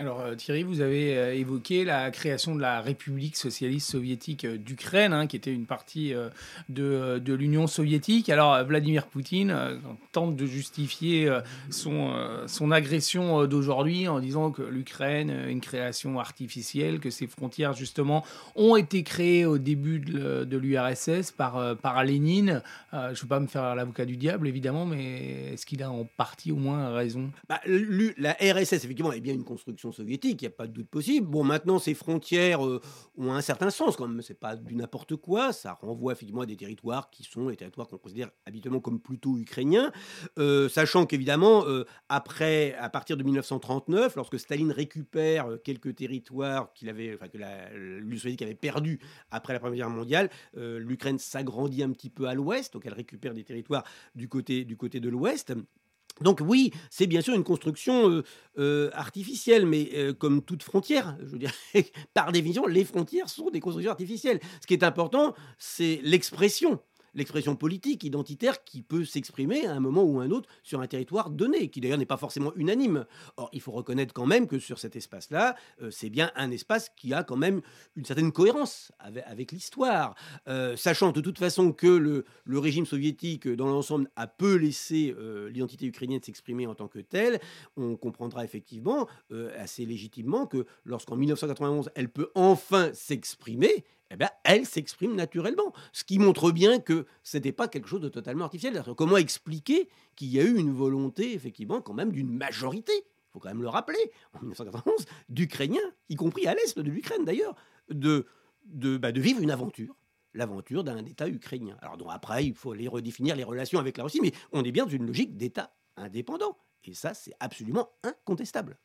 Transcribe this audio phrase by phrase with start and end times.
[0.00, 4.56] Alors euh, Thierry, vous avez euh, évoqué la création de la République socialiste soviétique euh,
[4.56, 6.14] d'Ukraine, hein, qui était une partie
[6.70, 8.30] de, l'Union soviétique.
[8.30, 9.54] Alors Vladimir Poutine
[10.12, 11.30] tente de justifier
[11.68, 12.12] son,
[12.46, 18.24] son agression d'aujourd'hui en disant que l'Ukraine est une création artificielle, que ses frontières justement
[18.56, 22.62] ont été créées au début de, l'URSS par, par Lénine.
[22.92, 26.04] je ne veux pas me faire l'avocat du diable évidemment, mais est-ce qu'il a en
[26.04, 27.30] partie au moins raison?
[27.48, 30.88] Bah, La RSS effectivement est bien une construction soviétique, il n'y a pas de doute
[30.88, 31.26] possible.
[31.26, 32.80] Bon, maintenant, ces frontières euh,
[33.16, 36.46] ont un certain sens quand même, c'est pas du n'importe quoi, ça renvoie effectivement à
[36.46, 39.92] des territoires qui sont les territoires qu'on considère habituellement comme plutôt ukrainiens,
[40.38, 46.88] euh, sachant qu'évidemment, euh, après, à partir de 1939, lorsque Staline récupère quelques territoires qu'il
[46.88, 51.90] avait, enfin, que l'Union soviétique avait perdus après la Première Guerre mondiale, l'Ukraine s'agrandit un
[51.90, 53.84] petit peu à l'ouest, donc elle récupère des territoires
[54.14, 55.52] du côté, du côté de l'ouest.
[56.20, 58.24] Donc oui, c'est bien sûr une construction euh,
[58.58, 61.52] euh, artificielle, mais euh, comme toute frontière, je veux dire,
[62.14, 64.40] par définition, les frontières sont des constructions artificielles.
[64.60, 66.80] Ce qui est important, c'est l'expression
[67.14, 71.30] l'expression politique, identitaire, qui peut s'exprimer à un moment ou un autre sur un territoire
[71.30, 73.06] donné, qui d'ailleurs n'est pas forcément unanime.
[73.36, 76.90] Or, il faut reconnaître quand même que sur cet espace-là, euh, c'est bien un espace
[76.96, 77.60] qui a quand même
[77.96, 80.14] une certaine cohérence avec, l'histoire,
[80.48, 82.24] euh, sachant de toute façon que le,
[82.58, 87.40] régime soviétique, dans l'ensemble, a peu laissé euh, l'identité ukrainienne s'exprimer en tant que telle,
[87.76, 89.08] on comprendra effectivement
[89.56, 95.72] assez légitimement que lorsqu'en 1991, elle peut enfin s'exprimer, eh bien, elle s'exprime naturellement.
[95.92, 98.82] Ce qui montre bien que ce n'était pas quelque chose de totalement artificiel.
[98.96, 103.38] Comment expliquer qu'il y a eu une volonté, effectivement, quand même d'une majorité, il faut
[103.38, 107.54] quand même le rappeler, en 1991, d'Ukrainiens, y compris à l'est de l'Ukraine d'ailleurs,
[107.88, 108.26] de,
[108.98, 109.94] bah, vivre une aventure
[110.32, 111.76] l'aventure d'un État ukrainien.
[111.82, 114.84] Alors après, il faut les redéfinir les relations avec la Russie, mais on est bien
[114.84, 116.56] dans une logique d'État indépendant.
[116.84, 118.78] Et ça, c'est absolument incontestable.